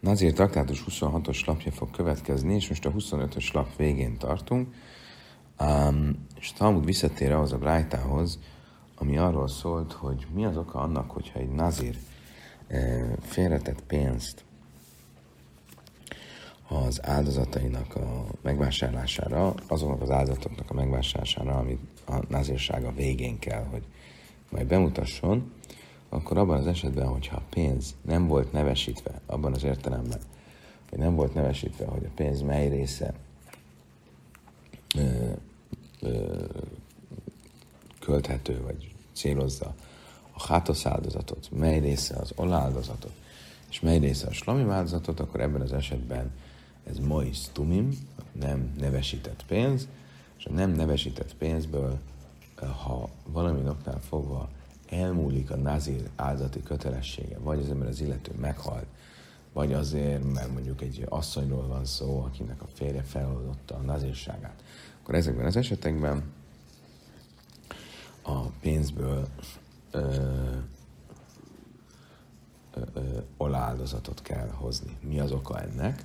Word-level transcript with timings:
Nazir 0.00 0.32
traktátus 0.32 0.84
26-os 0.88 1.46
lapja 1.46 1.72
fog 1.72 1.90
következni, 1.90 2.54
és 2.54 2.68
most 2.68 2.86
a 2.86 2.92
25-ös 2.92 3.52
lap 3.52 3.76
végén 3.76 4.18
tartunk. 4.18 4.74
Um, 5.60 6.26
és 6.40 6.52
Talmud 6.52 6.84
visszatér 6.84 7.32
ahhoz 7.32 7.52
a 7.52 7.58
brájtához, 7.58 8.38
ami 8.94 9.18
arról 9.18 9.48
szólt, 9.48 9.92
hogy 9.92 10.26
mi 10.34 10.44
az 10.44 10.56
oka 10.56 10.78
annak, 10.78 11.10
hogyha 11.10 11.38
egy 11.38 11.50
nazir 11.50 11.96
e, 12.68 12.78
félretett 13.20 13.82
pénzt 13.82 14.44
az 16.68 17.06
áldozatainak 17.06 17.94
a 17.94 18.24
megvásárlására, 18.42 19.54
azoknak 19.68 20.02
az 20.02 20.10
áldozatoknak 20.10 20.70
a 20.70 20.74
megvásárlására, 20.74 21.56
amit 21.56 21.80
a 22.06 22.22
nazírsága 22.28 22.92
végén 22.92 23.38
kell, 23.38 23.64
hogy 23.64 23.82
majd 24.50 24.66
bemutasson, 24.66 25.52
akkor 26.08 26.38
abban 26.38 26.58
az 26.58 26.66
esetben, 26.66 27.06
hogyha 27.06 27.36
a 27.36 27.42
pénz 27.50 27.94
nem 28.02 28.26
volt 28.26 28.52
nevesítve, 28.52 29.20
abban 29.26 29.52
az 29.52 29.64
értelemben, 29.64 30.20
hogy 30.88 30.98
nem 30.98 31.14
volt 31.14 31.34
nevesítve, 31.34 31.86
hogy 31.86 32.04
a 32.04 32.10
pénz 32.14 32.40
mely 32.40 32.68
része 32.68 33.14
ö, 34.96 35.30
ö, 36.00 36.44
költhető, 38.00 38.62
vagy 38.62 38.94
célozza 39.12 39.74
a 40.32 40.46
hátosz 40.46 40.86
áldozatot, 40.86 41.48
mely 41.50 41.80
része 41.80 42.16
az 42.16 42.32
oláldozatot, 42.36 43.12
és 43.70 43.80
mely 43.80 43.98
része 43.98 44.26
a 44.26 44.32
slami 44.32 44.70
áldozatot, 44.70 45.20
akkor 45.20 45.40
ebben 45.40 45.60
az 45.60 45.72
esetben 45.72 46.32
ez 46.84 46.98
mois 46.98 47.38
tumim, 47.52 48.08
nem 48.32 48.74
nevesített 48.78 49.44
pénz, 49.46 49.88
és 50.38 50.44
a 50.44 50.52
nem 50.52 50.70
nevesített 50.70 51.34
pénzből, 51.34 51.98
ha 52.56 53.08
valami 53.26 53.68
oknál 53.68 54.00
fogva 54.00 54.48
elmúlik 54.90 55.50
a 55.50 55.56
nazir 55.56 56.08
áldati 56.16 56.62
kötelessége, 56.62 57.38
vagy 57.38 57.58
az 57.58 57.70
ember 57.70 57.88
az 57.88 58.00
illető 58.00 58.32
meghalt, 58.40 58.86
vagy 59.52 59.72
azért, 59.72 60.32
mert 60.32 60.52
mondjuk 60.52 60.80
egy 60.80 61.06
asszonyról 61.08 61.66
van 61.66 61.84
szó, 61.84 62.20
akinek 62.20 62.62
a 62.62 62.66
férje 62.74 63.02
feloldotta 63.02 63.74
a 63.74 63.80
nazírságát, 63.80 64.62
akkor 65.02 65.14
ezekben 65.14 65.46
az 65.46 65.56
esetekben 65.56 66.22
a 68.22 68.40
pénzből 68.40 69.28
ö, 69.90 69.98
ö, 72.74 72.80
ö, 72.94 73.00
oláldozatot 73.36 74.22
kell 74.22 74.48
hozni. 74.48 74.96
Mi 75.00 75.20
az 75.20 75.32
oka 75.32 75.60
ennek? 75.60 76.02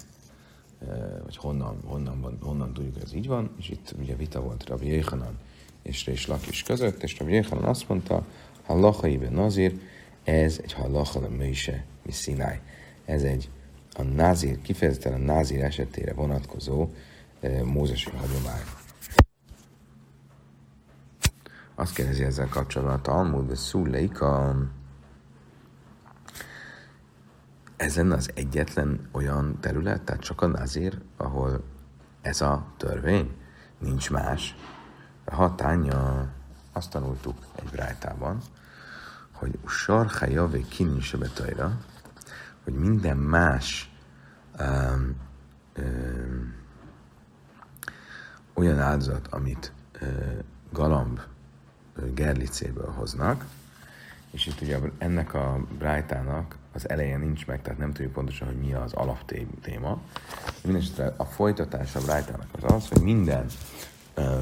vagy 1.24 1.38
honnan, 1.38 1.78
honnan, 1.86 2.22
van, 2.22 2.38
honnan 2.42 2.74
tudjuk, 2.74 2.94
hogy 2.94 3.04
ez 3.04 3.14
így 3.14 3.28
van, 3.28 3.50
és 3.58 3.70
itt 3.70 3.94
ugye 4.00 4.16
vita 4.16 4.42
volt 4.42 4.68
Rabbi 4.68 4.88
Jéhanan 4.88 5.38
és 5.82 6.06
Rés 6.06 6.28
Lakis 6.28 6.64
között, 6.64 7.04
és 7.04 7.20
Rabbi 7.20 7.34
Jéhanan 7.34 7.64
azt 7.64 7.90
mondta, 7.90 8.26
Hallaha 8.66 9.08
ibe 9.08 9.30
nazir, 9.30 9.80
ez 10.24 10.60
egy 10.64 10.74
hallaha 10.74 11.20
a 11.20 11.30
mőse, 11.30 11.86
mi. 12.04 12.14
Ez 13.06 13.24
egy 13.24 13.50
a 13.96 14.04
názir, 14.04 14.62
kifejezetten 14.62 15.14
a 15.14 15.18
názir 15.18 15.64
esetére 15.64 16.14
vonatkozó 16.14 16.90
e, 17.40 17.64
mózesi 17.64 18.10
hagyomány. 18.10 18.64
Azt 21.76 21.94
kérdezi 21.94 22.24
ezzel 22.24 22.48
kapcsolatban 22.48 22.98
a 22.98 23.02
Talmud, 23.02 23.48
de 23.48 23.56
szúleika, 23.56 24.56
ez 27.78 27.96
lenne 27.96 28.16
az 28.16 28.30
egyetlen 28.34 29.10
olyan 29.12 29.58
terület, 29.60 30.02
tehát 30.02 30.22
csak 30.22 30.42
a 30.42 30.48
nazir, 30.48 31.02
ahol 31.18 31.64
ez 32.22 32.42
a 32.42 32.66
törvény, 32.78 33.32
nincs 33.80 34.12
más. 34.12 34.56
A 35.26 35.36
hatánya, 35.36 36.32
azt 36.74 36.90
tanultuk 36.90 37.38
egy 37.56 37.70
brájtában, 37.70 38.42
hogy 39.32 39.60
sarha 39.68 40.26
javé 40.26 40.66
kinin 40.70 41.02
hogy 42.64 42.74
minden 42.74 43.18
más 43.18 43.92
um, 44.60 45.16
um, 45.78 46.56
olyan 48.54 48.80
áldozat, 48.80 49.28
amit 49.28 49.72
uh, 50.02 50.10
galamb 50.72 51.20
uh, 51.98 52.14
gerlicéből 52.14 52.92
hoznak, 52.92 53.46
és 54.32 54.48
itt 54.48 54.62
ugye 54.62 54.80
ennek 54.98 55.34
a 55.34 55.66
brájtának 55.78 56.58
az 56.74 56.90
eleje 56.90 57.18
nincs 57.18 57.46
meg, 57.46 57.62
tehát 57.62 57.80
nem 57.80 57.94
tudjuk 57.94 58.14
pontosan, 58.14 58.48
hogy 58.48 58.58
mi 58.58 58.74
az 58.74 58.94
alaptéma. 58.94 60.02
Mindenesetre 60.64 61.14
a 61.18 61.26
folytatása 61.26 62.00
a 62.00 62.04
brájtának 62.04 62.48
az 62.52 62.72
az, 62.72 62.88
hogy 62.88 63.02
minden 63.02 63.46
ö, 64.14 64.42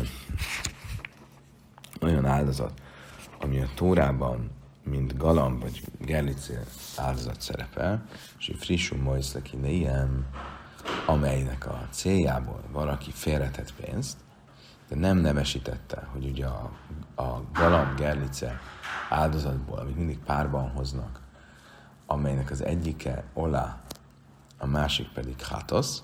olyan 2.01 2.25
áldozat, 2.25 2.81
ami 3.39 3.61
a 3.61 3.69
Tórában, 3.75 4.51
mint 4.83 5.17
galamb 5.17 5.61
vagy 5.61 5.81
gerlicé 5.99 6.59
áldozat 6.97 7.41
szerepel, 7.41 8.05
és 8.39 8.47
egy 8.49 8.57
frissum 8.57 9.01
mojszleki 9.01 9.57
ilyen, 9.63 10.25
amelynek 11.05 11.67
a 11.67 11.87
céljából 11.89 12.63
valaki 12.71 13.11
félretett 13.11 13.73
pénzt, 13.73 14.17
de 14.89 14.95
nem 14.95 15.17
nevesítette, 15.17 16.07
hogy 16.11 16.25
ugye 16.25 16.45
a, 16.45 16.71
a 17.15 17.43
galamb 17.53 17.97
gerlice 17.97 18.59
áldozatból, 19.09 19.79
amit 19.79 19.97
mindig 19.97 20.19
párban 20.19 20.69
hoznak, 20.69 21.19
amelynek 22.05 22.51
az 22.51 22.63
egyike 22.63 23.23
olá, 23.33 23.81
a 24.57 24.65
másik 24.65 25.07
pedig 25.13 25.35
hatosz, 25.43 26.03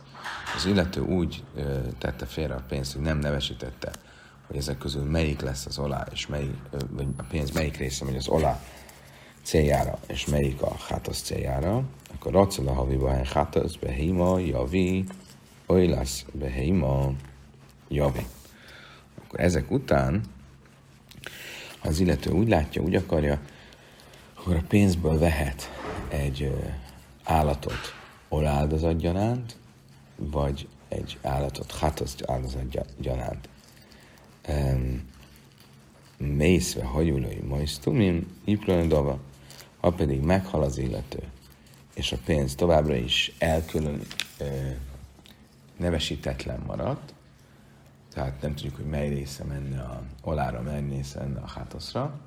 az 0.55 0.65
illető 0.65 1.01
úgy 1.01 1.43
ö, 1.55 1.79
tette 1.97 2.25
félre 2.25 2.55
a 2.55 2.63
pénzt, 2.67 2.93
hogy 2.93 3.01
nem 3.01 3.17
nevesítette, 3.17 3.91
hogy 4.47 4.57
ezek 4.57 4.77
közül 4.77 5.03
melyik 5.03 5.41
lesz 5.41 5.65
az 5.65 5.77
olá, 5.77 6.07
és 6.11 6.27
melyik, 6.27 6.55
vagy 6.89 7.07
a 7.17 7.23
pénz 7.23 7.51
melyik 7.51 7.77
része 7.77 8.05
megy 8.05 8.15
az 8.15 8.27
olá 8.27 8.61
céljára, 9.43 9.99
és 10.07 10.25
melyik 10.25 10.61
a 10.61 10.75
hatosz 10.77 11.21
céljára, 11.21 11.83
akkor 12.13 12.31
racol 12.31 12.67
a 12.67 12.73
haviba, 12.73 13.17
hogy 13.17 13.31
hatosz, 13.31 13.75
behima, 13.75 14.39
javi, 14.39 15.05
oilasz, 15.65 16.25
behima, 16.31 17.11
javi. 17.87 18.25
Akkor 19.23 19.39
ezek 19.39 19.71
után, 19.71 20.21
az 21.83 21.99
illető 21.99 22.31
úgy 22.31 22.47
látja, 22.47 22.81
úgy 22.81 22.95
akarja, 22.95 23.39
akkor 24.39 24.55
a 24.55 24.63
pénzből 24.67 25.19
vehet 25.19 25.71
egy 26.07 26.51
állatot 27.23 27.95
oláldozat 28.29 28.97
gyanánt, 28.97 29.55
vagy 30.15 30.67
egy 30.87 31.17
állatot 31.21 31.71
hatosz 31.71 32.15
áldozat 32.25 32.85
gyanánt. 32.97 33.49
Mészve 36.17 36.83
hajulói 36.83 37.39
majsztumim, 37.47 38.37
iplonodova, 38.45 39.19
ha 39.79 39.91
pedig 39.91 40.21
meghal 40.21 40.63
az 40.63 40.77
illető, 40.77 41.19
és 41.93 42.11
a 42.11 42.17
pénz 42.25 42.55
továbbra 42.55 42.95
is 42.95 43.35
elkülön 43.39 44.01
nevesítetlen 45.77 46.59
maradt, 46.65 47.13
tehát 48.13 48.41
nem 48.41 48.55
tudjuk, 48.55 48.75
hogy 48.75 48.85
mely 48.85 49.09
része 49.09 49.43
menne 49.43 49.81
a 49.81 50.03
olára, 50.23 50.61
mely 50.61 50.87
része 50.89 51.19
menne 51.19 51.39
a 51.39 51.47
hátoszra, 51.47 52.19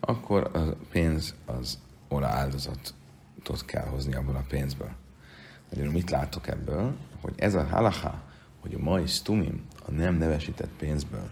akkor 0.00 0.50
a 0.52 0.76
pénz 0.90 1.34
az 1.46 1.78
ola 2.08 2.26
áldozatot 2.26 3.64
kell 3.64 3.86
hozni 3.86 4.14
abból 4.14 4.36
a 4.36 4.44
pénzből. 4.48 4.90
Magyarul 5.70 5.92
mit 5.92 6.10
látok 6.10 6.48
ebből? 6.48 6.96
Hogy 7.20 7.34
ez 7.36 7.54
a 7.54 7.64
halacha, 7.64 8.22
hogy 8.60 8.74
a 8.74 8.78
mai 8.78 9.06
stumim, 9.06 9.66
a 9.86 9.90
nem 9.90 10.14
nevesített 10.14 10.70
pénzből, 10.78 11.28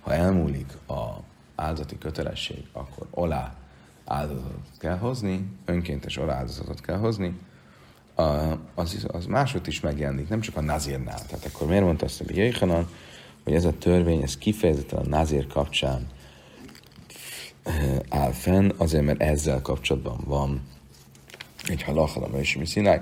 ha 0.00 0.12
elmúlik 0.14 0.72
a 0.88 1.22
áldozati 1.54 1.98
kötelesség, 1.98 2.64
akkor 2.72 3.06
olá 3.10 3.54
áldozatot 4.04 4.78
kell 4.78 4.98
hozni, 4.98 5.46
önkéntes 5.64 6.16
olá 6.16 6.34
áldozatot 6.34 6.80
kell 6.80 6.98
hozni, 6.98 7.38
az, 8.74 9.06
az 9.06 9.26
máshogy 9.26 9.68
is 9.68 9.80
megjelenik, 9.80 10.28
nem 10.28 10.40
csak 10.40 10.56
a 10.56 10.60
nazírnál. 10.60 11.26
Tehát 11.26 11.44
akkor 11.44 11.66
miért 11.66 11.84
mondta 11.84 12.04
azt, 12.04 12.18
hogy 12.18 12.36
Jöjjhanan, 12.36 12.88
hogy 13.44 13.54
ez 13.54 13.64
a 13.64 13.78
törvény, 13.78 14.22
ez 14.22 14.38
kifejezetten 14.38 14.98
a 14.98 15.08
nazír 15.08 15.46
kapcsán 15.46 16.06
eh, 17.62 17.98
áll 18.08 18.32
fenn, 18.32 18.70
azért, 18.76 19.04
mert 19.04 19.20
ezzel 19.20 19.62
kapcsolatban 19.62 20.20
van 20.24 20.62
egy 21.68 21.82
halachal 21.82 22.22
a 22.22 22.28
mi 22.58 22.66
színáj. 22.66 23.00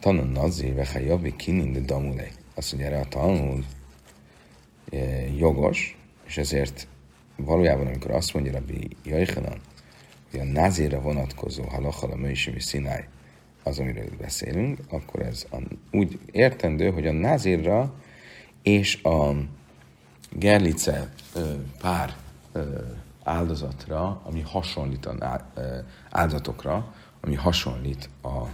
Tanon 0.00 0.28
nazír, 0.28 0.74
veha 0.74 0.98
javi 0.98 1.36
kinin 1.36 1.72
de 1.72 1.80
damulé. 1.80 2.32
Azt 2.54 2.72
mondja 2.72 2.90
erre 2.90 3.00
a 3.00 3.08
tanul 3.08 3.64
jogos, 5.36 5.98
és 6.26 6.38
ezért 6.38 6.86
valójában, 7.36 7.86
amikor 7.86 8.10
azt 8.10 8.34
mondja 8.34 8.52
Rabbi 8.52 8.88
Jaichanan, 9.04 9.60
hogy 10.30 10.40
a 10.40 10.44
nazírra 10.44 11.00
vonatkozó 11.00 11.64
halachal 11.64 12.10
a 12.10 12.16
mi 12.16 12.34
színáj, 12.58 13.08
az, 13.62 13.78
amiről 13.78 14.08
beszélünk, 14.18 14.78
akkor 14.90 15.20
ez 15.20 15.46
úgy 15.90 16.18
értendő, 16.30 16.90
hogy 16.90 17.06
a 17.06 17.12
nazírra 17.12 17.94
és 18.62 19.02
a 19.02 19.34
gerlice 20.32 21.12
pár 21.80 22.16
áldozatra, 23.22 24.20
ami 24.24 24.40
hasonlít 24.40 25.06
a 25.06 25.46
áldozatokra, 26.10 26.94
ami 27.20 27.34
hasonlít 27.34 28.08
a 28.22 28.46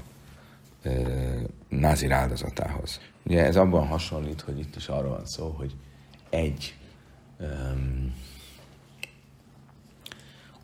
názir 1.68 2.12
áldozatához. 2.12 3.00
Ugye 3.22 3.44
ez 3.44 3.56
abban 3.56 3.86
hasonlít, 3.86 4.40
hogy 4.40 4.58
itt 4.58 4.76
is 4.76 4.88
arról 4.88 5.10
van 5.10 5.26
szó, 5.26 5.48
hogy 5.48 5.74
egy 6.31 6.76
um, 7.40 8.14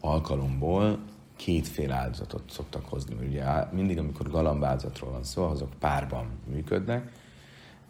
alkalomból 0.01 0.99
kétféle 1.37 1.95
áldozatot 1.95 2.51
szoktak 2.51 2.89
hozni. 2.89 3.15
Mert 3.15 3.29
ugye 3.29 3.45
mindig, 3.73 3.99
amikor 3.99 4.31
galambáldozatról 4.31 5.11
van 5.11 5.25
szó, 5.25 5.45
azok 5.45 5.75
párban 5.79 6.27
működnek. 6.45 7.13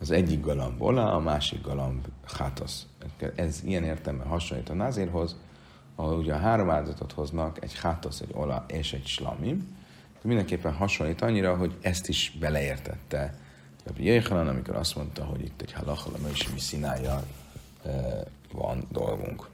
Az 0.01 0.11
egyik 0.11 0.41
galamb 0.41 0.83
ola, 0.83 1.13
a 1.15 1.19
másik 1.19 1.63
galamb 1.63 2.07
hátasz. 2.39 2.87
Ez 3.35 3.61
ilyen 3.65 3.85
értelme 3.85 4.25
hasonlít 4.25 4.69
a 4.69 4.75
názérhoz, 4.75 5.37
ahol 5.95 6.19
ugye 6.19 6.35
a 6.35 6.39
három 6.39 6.71
áldozatot 6.71 7.13
hoznak, 7.13 7.63
egy 7.63 7.79
hátasz, 7.79 8.21
egy 8.21 8.31
ola 8.33 8.65
és 8.69 8.93
egy 8.93 9.07
slamim. 9.07 9.77
De 10.13 10.29
mindenképpen 10.29 10.73
hasonlít 10.73 11.21
annyira, 11.21 11.57
hogy 11.57 11.77
ezt 11.81 12.09
is 12.09 12.37
beleértette 12.41 13.35
Rabbi 13.85 14.05
Jéhanan, 14.05 14.49
amikor 14.49 14.77
azt 14.77 14.97
mondta, 14.97 15.25
hogy 15.25 15.43
itt 15.45 15.63
egy 15.63 15.73
halachala 15.73 16.17
és 16.33 16.53
mi 16.53 16.59
színája 16.59 17.25
van 18.53 18.85
dolgunk. 18.91 19.49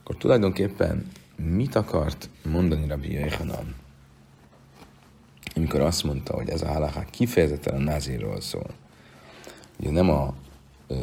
Akkor 0.00 0.16
tulajdonképpen 0.18 1.10
mit 1.36 1.74
akart 1.74 2.28
mondani 2.44 2.86
Rabbi 2.86 3.12
Jéhanan, 3.12 3.74
amikor 5.54 5.80
azt 5.80 6.04
mondta, 6.04 6.34
hogy 6.34 6.48
ez 6.48 6.62
a 6.62 6.72
halaká 6.72 7.04
kifejezetten 7.04 7.74
a 7.74 7.78
názírról 7.78 8.40
szól. 8.40 8.70
Ugye 9.78 9.90
nem 9.90 10.10
a 10.10 10.34
ö, 10.86 10.94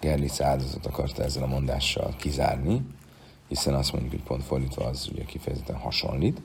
Gerlic 0.00 0.40
áldozat 0.40 0.86
akarta 0.86 1.22
ezzel 1.22 1.42
a 1.42 1.46
mondással 1.46 2.14
kizárni, 2.16 2.86
hiszen 3.48 3.74
azt 3.74 3.92
mondjuk, 3.92 4.12
hogy 4.12 4.22
pont 4.22 4.44
fordítva 4.44 4.84
az 4.84 5.08
ugye 5.12 5.24
kifejezetten 5.24 5.76
hasonlít, 5.76 6.40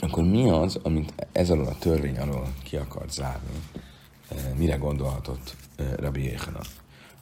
akkor 0.00 0.24
mi 0.24 0.48
az, 0.48 0.78
amit 0.82 1.26
ez 1.32 1.50
alól 1.50 1.66
a 1.66 1.78
törvény 1.78 2.18
alól 2.18 2.52
ki 2.62 2.76
akart 2.76 3.12
zárni? 3.12 3.60
Mire 4.56 4.76
gondolhatott 4.76 5.56
Rabbi 5.96 6.22
Jéhana? 6.22 6.60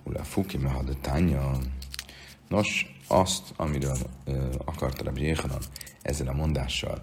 Ula 0.04 0.24
fuki 0.24 0.56
mehadetánya. 0.56 1.58
Nos, 2.48 2.96
azt, 3.06 3.52
amiről 3.56 3.96
akart 4.64 5.02
Rabbi 5.02 5.22
Jéhana 5.22 5.58
ezzel 6.02 6.28
a 6.28 6.32
mondással 6.32 7.00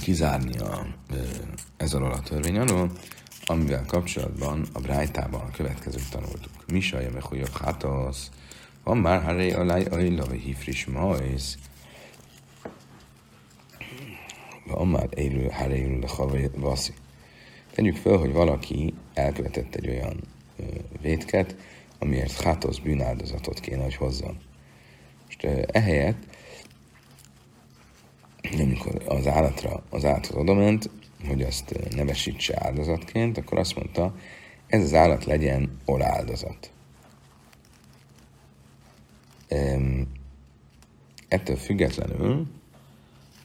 kizárni 0.00 0.58
a, 0.58 0.86
ez 1.76 1.94
alól 1.94 2.12
a 2.12 2.20
törvény 2.20 2.58
alól, 2.58 2.90
amivel 3.46 3.84
kapcsolatban 3.86 4.66
a 4.72 4.80
Brájtában 4.80 5.40
a 5.40 5.50
következőt 5.50 6.10
tanultuk. 6.10 6.52
Misaja 6.66 7.10
mechujok 7.10 7.58
hátasz, 7.58 8.30
van 8.84 8.96
már 8.96 9.22
haré 9.22 9.52
alaj 9.52 9.84
ajlavi 9.84 10.38
hifris 10.38 10.86
majsz, 10.86 11.58
Amár 14.76 15.08
élő 15.14 15.48
hárélő 15.48 16.04
a 16.16 16.50
vaszi. 16.54 16.92
Tegyük 17.74 17.96
fel, 17.96 18.16
hogy 18.16 18.32
valaki 18.32 18.94
elkövetett 19.14 19.74
egy 19.74 19.88
olyan 19.88 20.20
ö, 20.58 20.62
vétket, 21.00 21.56
amiért 21.98 22.40
hátosz 22.40 22.78
bűnáldozatot 22.78 23.60
kéne, 23.60 23.82
hogy 23.82 23.94
hozzon. 23.94 24.38
Most 25.26 25.44
ö, 25.44 25.62
ehelyett, 25.66 26.22
amikor 28.60 29.02
az 29.06 29.26
állatra, 29.26 29.82
az 29.90 30.04
állathoz 30.04 30.36
odament, 30.36 30.90
hogy 31.26 31.42
azt 31.42 31.94
nevesítse 31.94 32.64
áldozatként, 32.64 33.38
akkor 33.38 33.58
azt 33.58 33.76
mondta, 33.76 34.14
ez 34.66 34.82
az 34.82 34.94
állat 34.94 35.24
legyen 35.24 35.80
oláldozat. 35.84 36.70
Ettől 41.28 41.56
függetlenül 41.56 42.46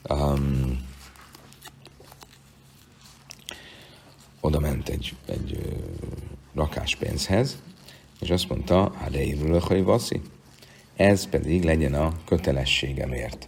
um, 0.09 0.89
oda 4.41 4.59
ment 4.59 4.89
egy, 4.89 5.15
egy 5.25 5.75
rakás 6.53 6.95
pénzhez, 6.95 7.61
és 8.19 8.29
azt 8.29 8.49
mondta, 8.49 8.93
hát 8.97 9.15
hogy 9.63 9.83
vaszi, 9.83 10.21
ez 10.95 11.27
pedig 11.27 11.63
legyen 11.63 11.93
a 11.93 12.11
kötelességemért. 12.25 13.47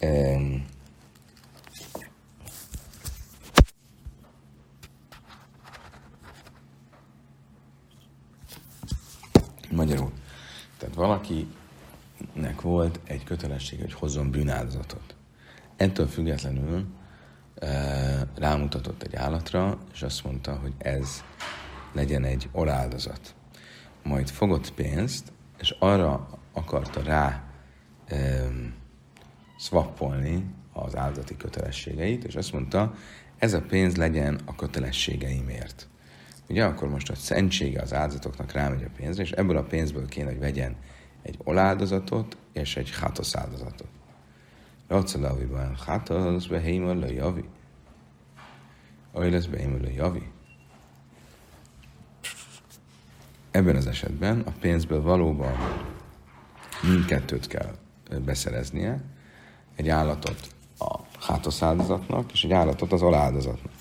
Um, 0.00 0.64
Magyarul. 9.70 10.12
Tehát 10.78 10.94
valakinek 10.94 12.60
volt 12.60 13.00
egy 13.04 13.24
kötelesség, 13.24 13.80
hogy 13.80 13.92
hozzon 13.92 14.30
bűnáldozatot. 14.30 15.14
Ettől 15.76 16.06
függetlenül 16.06 16.86
rámutatott 18.36 19.02
egy 19.02 19.16
állatra, 19.16 19.78
és 19.92 20.02
azt 20.02 20.24
mondta, 20.24 20.54
hogy 20.54 20.72
ez 20.78 21.24
legyen 21.92 22.24
egy 22.24 22.48
oráldozat. 22.52 23.34
Majd 24.02 24.28
fogott 24.28 24.72
pénzt, 24.72 25.32
és 25.58 25.76
arra 25.78 26.28
akarta 26.52 27.02
rá 27.02 27.42
um, 28.10 28.74
az 30.72 30.96
áldozati 30.96 31.36
kötelességeit, 31.36 32.24
és 32.24 32.34
azt 32.34 32.52
mondta, 32.52 32.94
ez 33.38 33.52
a 33.52 33.60
pénz 33.60 33.96
legyen 33.96 34.40
a 34.44 34.54
kötelességeimért. 34.54 35.88
Ugye 36.48 36.64
akkor 36.64 36.88
most 36.88 37.10
a 37.10 37.14
szentsége 37.14 37.82
az 37.82 37.94
áldozatoknak 37.94 38.52
rámegy 38.52 38.82
a 38.82 38.90
pénzre, 38.96 39.22
és 39.22 39.30
ebből 39.30 39.56
a 39.56 39.62
pénzből 39.62 40.08
kéne, 40.08 40.30
hogy 40.30 40.38
vegyen 40.38 40.76
egy 41.22 41.38
oláldozatot 41.44 42.36
és 42.52 42.76
egy 42.76 42.90
hátosz 43.00 43.36
áldozatot. 43.36 43.88
Racalaviban 44.92 45.76
hátasz 45.86 46.46
behémel 46.46 46.96
le 46.96 47.12
javi. 47.12 47.44
Ahogy 49.12 49.32
lesz 49.32 49.46
behémel 49.46 49.80
le. 49.80 50.30
Ebben 53.50 53.76
az 53.76 53.86
esetben 53.86 54.40
a 54.40 54.50
pénzből 54.60 55.02
valóban 55.02 55.54
mindkettőt 56.82 57.46
kell 57.46 57.74
beszereznie, 58.24 59.02
egy 59.76 59.88
állatot 59.88 60.54
a 60.78 60.98
hátosz 61.20 61.62
áldozatnak, 61.62 62.32
és 62.32 62.44
egy 62.44 62.52
állatot 62.52 62.92
az 62.92 63.02
aláldozatnak. 63.02 63.72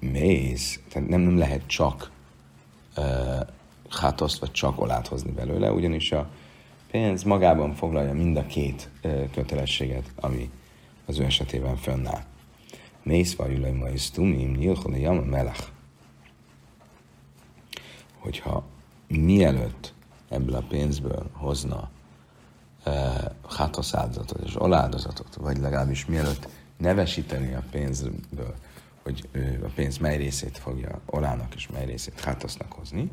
mész, 0.00 0.80
tehát 0.88 1.08
nem, 1.08 1.20
nem 1.20 1.38
lehet 1.38 1.66
csak 1.66 2.10
uh, 2.96 3.40
hátoszt 3.90 4.38
vagy 4.38 4.50
csak 4.50 4.80
olát 4.80 5.06
hozni 5.06 5.30
belőle, 5.30 5.72
ugyanis 5.72 6.12
a 6.12 6.30
pénz 6.90 7.22
magában 7.22 7.74
foglalja 7.74 8.12
mind 8.12 8.36
a 8.36 8.46
két 8.46 8.90
kötelességet, 9.32 10.12
ami 10.16 10.50
az 11.06 11.18
ő 11.18 11.24
esetében 11.24 11.76
fönnáll. 11.76 12.22
Mész 13.02 13.36
vajulaj 13.36 13.72
majsz 13.72 14.10
tumim 14.10 14.54
nyilchol 14.54 15.06
a 15.06 15.12
melech. 15.12 15.66
Hogyha 18.18 18.64
mielőtt 19.06 19.94
ebből 20.28 20.54
a 20.54 20.64
pénzből 20.68 21.30
hozna 21.32 21.90
hátosz 23.48 23.94
áldozatot 23.94 24.46
és 24.46 24.60
oláldozatot, 24.60 25.34
vagy 25.34 25.58
legalábbis 25.58 26.06
mielőtt 26.06 26.48
nevesíteni 26.76 27.54
a 27.54 27.62
pénzből, 27.70 28.54
hogy 29.02 29.28
a 29.62 29.68
pénz 29.74 29.98
mely 29.98 30.16
részét 30.16 30.58
fogja 30.58 31.00
olának 31.06 31.54
és 31.54 31.68
mely 31.68 31.84
részét 31.84 32.20
hátosznak 32.20 32.72
hozni, 32.72 33.10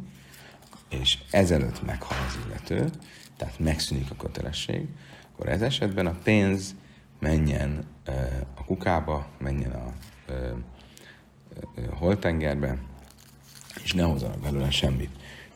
és 0.99 1.17
ezelőtt 1.31 1.85
meghal 1.85 2.17
az 2.27 2.37
illető, 2.47 2.89
tehát 3.37 3.59
megszűnik 3.59 4.11
a 4.11 4.15
kötelesség, 4.15 4.87
akkor 5.33 5.49
ez 5.49 5.61
esetben 5.61 6.05
a 6.05 6.15
pénz 6.23 6.75
menjen 7.19 7.85
a 8.55 8.63
kukába, 8.65 9.27
menjen 9.37 9.71
a, 9.71 9.93
holtengerbe, 11.89 12.77
és 13.83 13.93
ne 13.93 14.03
hozzanak 14.03 14.39
belőle 14.39 14.71
semmit. 14.71 15.09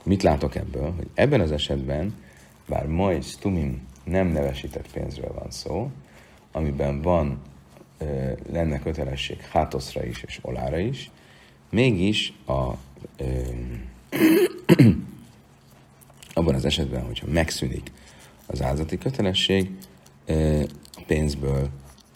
Mit 0.04 0.24
látok 0.24 0.56
ebből? 0.56 0.92
Hogy 0.92 1.08
ebben 1.14 1.40
az 1.40 1.52
esetben, 1.52 2.16
bár 2.68 2.86
majd 2.86 3.26
tumim 3.40 3.88
nem 4.04 4.28
nevesített 4.28 4.92
pénzről 4.92 5.34
van 5.34 5.52
szó, 5.52 5.92
amiben 6.52 7.02
van, 7.02 7.42
lenne 8.52 8.80
kötelesség 8.80 9.42
hátoszra 9.42 10.06
is 10.06 10.24
és 10.24 10.40
olára 10.42 10.78
is, 10.78 11.12
mégis 11.70 12.34
a 12.48 12.74
abban 16.40 16.56
az 16.56 16.66
esetben, 16.66 17.06
hogyha 17.06 17.28
megszűnik 17.30 17.92
az 18.48 18.62
áldozati 18.62 18.98
kötelesség, 18.98 19.72
a 20.94 21.02
pénzből 21.08 21.70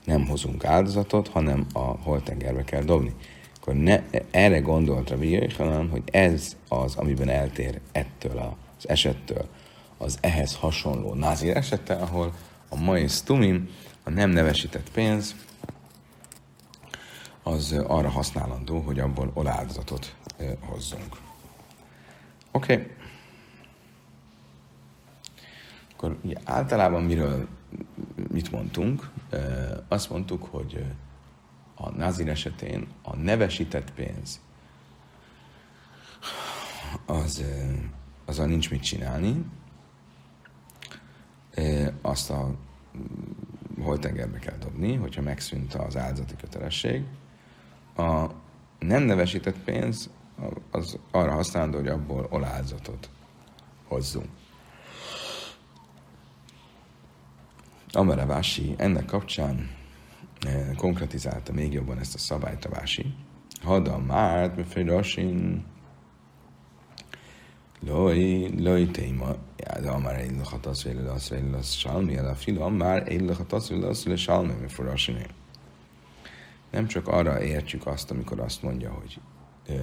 nem 0.05 0.27
hozunk 0.27 0.65
áldozatot, 0.65 1.27
hanem 1.27 1.65
a 1.73 1.79
holtengerbe 1.79 2.63
kell 2.63 2.83
dobni. 2.83 3.13
Akkor 3.55 3.73
ne, 3.73 4.01
erre 4.31 4.59
gondolt 4.59 5.09
a 5.09 5.23
Jöjjhanan, 5.23 5.89
hogy 5.89 6.01
ez 6.11 6.55
az, 6.67 6.95
amiben 6.95 7.29
eltér 7.29 7.79
ettől 7.91 8.37
az 8.37 8.89
esettől, 8.89 9.45
az 9.97 10.17
ehhez 10.21 10.55
hasonló 10.55 11.13
názír 11.13 11.57
esete, 11.57 11.93
ahol 11.93 12.33
a 12.69 12.75
mai 12.75 13.07
stumim, 13.07 13.69
a 14.03 14.09
nem 14.09 14.29
nevesített 14.29 14.91
pénz, 14.91 15.35
az 17.43 17.75
arra 17.87 18.09
használandó, 18.09 18.79
hogy 18.79 18.99
abból 18.99 19.31
oláldozatot 19.33 20.15
hozzunk. 20.59 21.17
Oké. 22.51 22.73
Okay. 22.73 22.87
Akkor 26.03 26.17
ugye 26.23 26.35
általában 26.43 27.03
miről, 27.03 27.47
mit 28.31 28.51
mondtunk? 28.51 29.09
Azt 29.87 30.09
mondtuk, 30.09 30.43
hogy 30.43 30.85
a 31.75 31.89
názir 31.89 32.29
esetén 32.29 32.87
a 33.01 33.15
nevesített 33.15 33.93
pénz 33.93 34.39
az, 37.05 37.43
azzal 38.25 38.45
nincs 38.45 38.69
mit 38.69 38.83
csinálni, 38.83 39.45
azt 42.01 42.29
a 42.29 42.55
holtengerbe 43.81 44.39
kell 44.39 44.57
dobni, 44.57 44.95
hogyha 44.95 45.21
megszűnt 45.21 45.73
az 45.73 45.97
áldozati 45.97 46.35
kötelesség. 46.35 47.03
A 47.95 48.25
nem 48.79 49.03
nevesített 49.03 49.57
pénz 49.57 50.09
az 50.71 50.97
arra 51.11 51.31
használható, 51.31 51.77
hogy 51.77 51.87
abból 51.87 52.27
oláldozatot 52.29 53.09
hozzunk. 53.87 54.29
Amara 57.95 58.25
Vási 58.25 58.73
ennek 58.77 59.05
kapcsán 59.05 59.69
konkretizálta 60.75 61.53
még 61.53 61.73
jobban 61.73 61.99
ezt 61.99 62.15
a 62.15 62.17
szabályt 62.17 62.65
a 62.65 62.69
Vási. 62.69 63.13
Hada 63.61 63.97
márt, 63.97 64.75
mi 64.75 64.83
rasin, 64.83 65.65
loj, 67.79 68.49
loj 68.57 68.85
téma, 68.85 69.35
de 69.81 69.89
amár 69.89 70.19
egy 70.19 70.35
lachatasz, 70.37 70.83
véle 70.83 71.01
lasz, 71.01 71.29
véle 71.29 71.49
lasz, 71.49 71.71
salmi, 71.71 72.15
el 72.15 72.27
a 72.27 72.35
fila, 72.35 72.69
már 72.69 73.11
egy 73.11 73.21
lachatasz, 73.21 73.69
véle 73.69 73.85
lasz, 73.85 74.03
véle 74.03 74.17
salmi, 74.17 74.53
mi 74.61 74.67
rasin. 74.77 75.25
Nem 76.71 76.87
csak 76.87 77.07
arra 77.07 77.43
értjük 77.43 77.87
azt, 77.87 78.11
amikor 78.11 78.39
azt 78.39 78.61
mondja, 78.61 78.91
hogy 78.91 79.19
ö, 79.67 79.73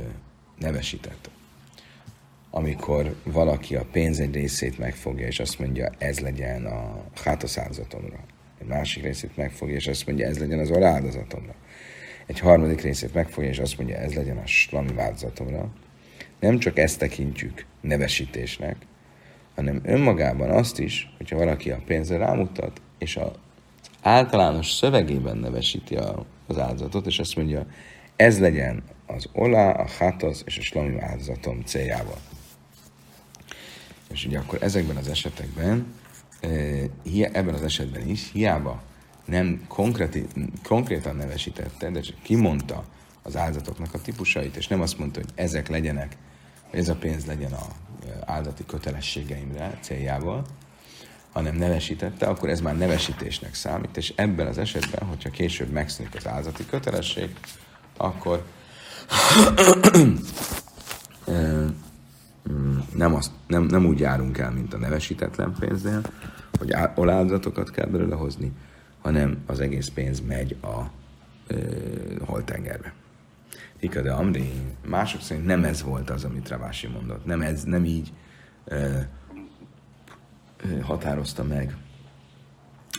nevesített. 0.58 1.30
Amikor 2.50 3.16
valaki 3.24 3.76
a 3.76 3.84
pénz 3.92 4.20
egy 4.20 4.34
részét 4.34 4.78
megfogja, 4.78 5.26
és 5.26 5.40
azt 5.40 5.58
mondja, 5.58 5.90
ez 5.98 6.18
legyen 6.20 6.66
a 6.66 7.04
hátaszáldozatomra. 7.24 8.18
Egy 8.60 8.66
másik 8.66 9.02
részét 9.02 9.36
megfogja, 9.36 9.74
és 9.74 9.86
azt 9.86 10.06
mondja, 10.06 10.26
ez 10.26 10.38
legyen 10.38 10.58
az 10.58 10.70
oráldozatomra. 10.70 11.54
Egy 12.26 12.38
harmadik 12.38 12.80
részét 12.80 13.14
megfogja, 13.14 13.50
és 13.50 13.58
azt 13.58 13.78
mondja, 13.78 13.96
ez 13.96 14.14
legyen 14.14 14.36
a 14.36 14.46
slami 14.46 14.92
változatomra. 14.92 15.68
Nem 16.40 16.58
csak 16.58 16.78
ezt 16.78 16.98
tekintjük 16.98 17.64
nevesítésnek, 17.80 18.76
hanem 19.54 19.80
önmagában 19.84 20.50
azt 20.50 20.78
is, 20.78 21.14
hogyha 21.16 21.36
valaki 21.36 21.70
a 21.70 21.82
pénzre 21.86 22.16
rámutat, 22.16 22.80
és 22.98 23.16
a 23.16 23.32
általános 24.02 24.70
szövegében 24.70 25.36
nevesíti 25.36 25.96
a, 25.96 26.26
az 26.46 26.58
áldozatot, 26.58 27.06
és 27.06 27.18
azt 27.18 27.36
mondja, 27.36 27.66
ez 28.16 28.40
legyen 28.40 28.82
az 29.06 29.28
olá, 29.32 29.70
a 29.70 29.86
hátasz 29.98 30.42
és 30.46 30.58
a 30.58 30.62
slami 30.62 31.00
áldozatom 31.00 31.62
céljával. 31.64 32.18
És 34.12 34.24
ugye 34.24 34.38
akkor 34.38 34.62
ezekben 34.62 34.96
az 34.96 35.08
esetekben, 35.08 35.94
ebben 37.12 37.54
az 37.54 37.62
esetben 37.62 38.08
is, 38.08 38.30
hiába 38.32 38.82
nem 39.24 39.64
konkréti, 39.68 40.26
konkrétan 40.62 41.16
nevesítette, 41.16 41.90
de 41.90 42.00
csak 42.00 42.22
kimondta 42.22 42.84
az 43.22 43.36
áldozatoknak 43.36 43.94
a 43.94 44.00
típusait, 44.00 44.56
és 44.56 44.68
nem 44.68 44.80
azt 44.80 44.98
mondta, 44.98 45.20
hogy 45.20 45.30
ezek 45.34 45.68
legyenek, 45.68 46.16
hogy 46.70 46.78
ez 46.78 46.88
a 46.88 46.94
pénz 46.94 47.26
legyen 47.26 47.52
a 47.52 47.66
áldati 48.24 48.64
kötelességeimre 48.66 49.78
céljával, 49.80 50.46
hanem 51.32 51.56
nevesítette, 51.56 52.26
akkor 52.26 52.48
ez 52.48 52.60
már 52.60 52.76
nevesítésnek 52.78 53.54
számít, 53.54 53.96
és 53.96 54.12
ebben 54.16 54.46
az 54.46 54.58
esetben, 54.58 55.08
hogyha 55.08 55.30
később 55.30 55.70
megszűnik 55.70 56.14
az 56.14 56.26
áldati 56.26 56.66
kötelesség, 56.66 57.30
akkor 57.96 58.44
nem, 63.00 63.14
azt, 63.14 63.30
nem, 63.46 63.62
nem 63.62 63.86
úgy 63.86 63.98
járunk 63.98 64.38
el, 64.38 64.50
mint 64.50 64.74
a 64.74 64.78
nevesítetlen 64.78 65.54
pénznél, 65.58 66.02
hogy 66.58 66.74
oláldatokat 66.94 67.70
kell 67.70 67.86
belőle 67.86 68.14
hozni, 68.14 68.52
hanem 69.02 69.38
az 69.46 69.60
egész 69.60 69.88
pénz 69.88 70.20
megy 70.20 70.56
a 70.62 70.90
ö, 71.46 71.56
holtengerbe. 72.24 72.92
Ika 73.78 74.02
de 74.02 74.12
Amri, 74.12 74.52
mások 74.86 75.20
szerint 75.20 75.46
nem 75.46 75.64
ez 75.64 75.82
volt 75.82 76.10
az, 76.10 76.24
amit 76.24 76.48
Ravási 76.48 76.86
mondott. 76.86 77.24
Nem, 77.24 77.40
ez, 77.40 77.64
nem 77.64 77.84
így 77.84 78.12
ö, 78.64 78.98
ö, 80.56 80.80
határozta 80.80 81.44
meg 81.44 81.76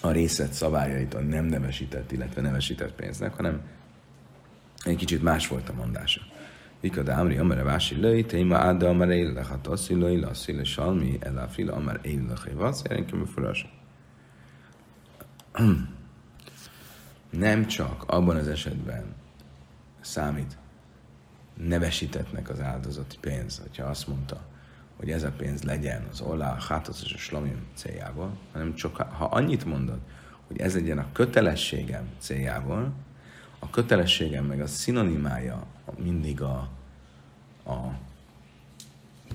a 0.02 0.12
részlet 0.12 0.54
szabályait 0.54 1.14
a 1.14 1.20
nem 1.20 1.46
nevesített, 1.46 2.12
illetve 2.12 2.42
nevesített 2.42 2.94
pénznek, 2.94 3.34
hanem 3.34 3.62
egy 4.84 4.96
kicsit 4.96 5.24
más 5.24 5.48
volt 5.48 5.70
a 5.70 5.74
mondása. 5.74 6.22
Vika 6.82 7.04
de 7.04 7.14
Amri 7.14 7.38
Amare 7.38 7.64
Vási 7.64 7.96
Löj, 7.96 8.26
Téma 8.26 8.58
Áda 8.58 8.90
Amare 8.90 9.16
Illech, 9.16 9.52
a 9.52 9.62
Tassi 9.62 9.94
Löj, 9.94 10.20
Lassi 10.20 10.54
Le 10.54 10.64
Salmi, 10.64 11.18
Ela 11.20 11.48
Fila 11.48 11.74
Amare 11.74 12.00
Illech, 12.04 12.54
Vasz, 12.54 12.82
Jelenkem. 12.90 13.30
Nem 17.30 17.66
csak 17.66 18.04
abban 18.08 18.36
az 18.36 18.48
esetben 18.48 19.04
számít 20.00 20.58
nevesítetnek 21.58 22.50
az 22.50 22.62
áldozati 22.62 23.18
pénz, 23.22 23.60
hogyha 23.60 23.86
azt 23.86 24.08
mondta, 24.08 24.42
hogy 24.98 25.12
ez 25.12 25.24
a 25.24 25.32
pénz 25.32 25.64
legyen 25.64 26.08
az 26.12 26.22
olá, 26.22 26.52
a 26.52 26.62
hátos 26.62 27.04
és 27.04 27.14
a 27.14 27.18
slamim 27.18 27.66
céljából, 27.74 28.38
hanem 28.52 28.76
csak 28.76 28.96
ha 28.96 29.26
annyit 29.26 29.66
mondod, 29.66 30.00
hogy 30.48 30.60
ez 30.60 30.74
legyen 30.74 30.98
a 30.98 31.12
kötelességem 31.12 32.10
céljából, 32.18 32.94
a 33.64 33.70
kötelességem 33.70 34.46
meg 34.46 34.62
a 34.62 34.68
szinonimája 34.68 35.66
mindig 35.98 36.42
a, 36.42 36.70
a 37.66 37.78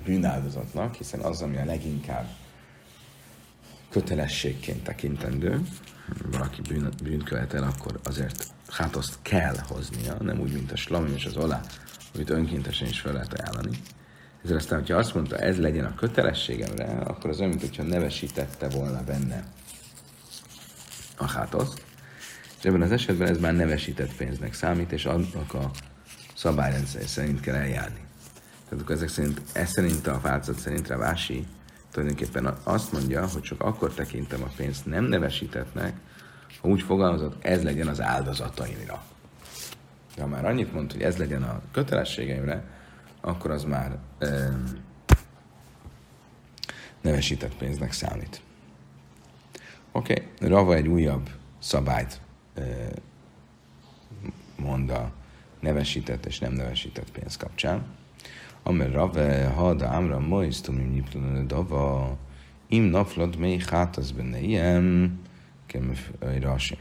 bűnáldozatnak, 0.05 0.95
hiszen 0.95 1.19
az, 1.19 1.41
ami 1.41 1.57
a 1.57 1.65
leginkább 1.65 2.27
kötelességként 3.89 4.83
tekintendő, 4.83 5.61
valaki 6.31 6.61
bűn, 6.61 6.89
bűn 7.03 7.23
követel, 7.23 7.63
akkor 7.63 7.99
azért 8.03 8.53
hát 8.69 8.95
azt 8.95 9.17
kell 9.21 9.55
hoznia, 9.67 10.17
nem 10.21 10.39
úgy, 10.39 10.51
mint 10.51 10.71
a 10.71 10.75
slamim 10.75 11.13
és 11.13 11.25
az 11.25 11.37
olá, 11.37 11.61
amit 12.15 12.29
önkéntesen 12.29 12.87
is 12.87 12.99
fel 12.99 13.13
lehet 13.13 13.33
ajánlani. 13.33 13.79
Ezért 14.43 14.59
aztán, 14.59 14.79
hogyha 14.79 14.97
azt 14.97 15.13
mondta, 15.13 15.37
ez 15.37 15.59
legyen 15.59 15.85
a 15.85 15.95
kötelességemre, 15.95 16.85
akkor 16.85 17.29
az 17.29 17.39
olyan, 17.39 17.49
mintha 17.49 17.83
nevesítette 17.83 18.69
volna 18.69 19.03
benne 19.03 19.43
a 21.17 21.27
hátoszt, 21.27 21.85
és 22.57 22.63
ebben 22.63 22.81
az 22.81 22.91
esetben 22.91 23.27
ez 23.27 23.39
már 23.39 23.55
nevesített 23.55 24.15
pénznek 24.15 24.53
számít, 24.53 24.91
és 24.91 25.05
annak 25.05 25.53
a 25.53 25.71
szabályrendszer 26.35 27.05
szerint 27.05 27.39
kell 27.39 27.55
eljárni. 27.55 28.05
Tehát 28.69 28.83
akkor 28.83 28.95
ezek 28.95 29.09
szerint, 29.09 29.41
ez 29.53 29.69
szerint 29.69 30.07
a 30.07 30.19
változat 30.21 30.59
szerint 30.59 30.87
Ravási 30.87 31.45
tulajdonképpen 31.91 32.57
azt 32.63 32.91
mondja, 32.91 33.27
hogy 33.27 33.41
csak 33.41 33.61
akkor 33.61 33.93
tekintem 33.93 34.43
a 34.43 34.51
pénzt 34.55 34.85
nem 34.85 35.03
nevesítettnek, 35.03 35.93
ha 36.61 36.67
úgy 36.67 36.81
fogalmazott, 36.81 37.43
ez 37.45 37.63
legyen 37.63 37.87
az 37.87 38.01
áldozataimra. 38.01 39.03
De 40.15 40.21
ha 40.21 40.27
már 40.27 40.45
annyit 40.45 40.73
mond, 40.73 40.91
hogy 40.91 41.01
ez 41.01 41.17
legyen 41.17 41.43
a 41.43 41.61
kötelességeimre, 41.71 42.63
akkor 43.21 43.51
az 43.51 43.63
már 43.63 43.97
e, 44.19 44.57
nevesített 47.01 47.55
pénznek 47.55 47.91
számít. 47.91 48.41
Oké, 49.91 50.13
okay. 50.13 50.49
Rava 50.49 50.73
egy 50.73 50.87
újabb 50.87 51.29
szabályt 51.59 52.19
mond 54.55 54.89
a 54.89 55.11
nevesített 55.59 56.25
és 56.25 56.39
nem 56.39 56.53
nevesített 56.53 57.11
pénz 57.11 57.37
kapcsán. 57.37 57.85
Amer 58.63 58.91
rave 58.91 59.47
hada 59.47 59.89
amra 59.89 60.19
moiz 60.19 60.61
tumim 60.61 60.89
nyiplun 60.89 61.47
dava 61.47 62.17
im 62.67 62.83
naflad 62.83 63.37
mély 63.37 63.61
az 63.95 64.11
benne 64.11 64.39
ilyen 64.39 65.19
rasi. 66.41 66.77